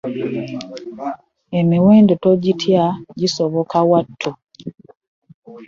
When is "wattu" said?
3.89-4.31